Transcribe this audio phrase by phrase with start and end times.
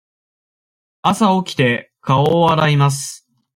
[1.03, 3.29] 朝起きて、顔を洗います。